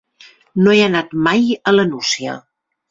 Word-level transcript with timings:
No 0.67 0.73
he 0.77 0.81
anat 0.87 1.15
mai 1.29 1.47
a 1.73 1.77
la 1.79 1.89
Nucia. 1.95 2.39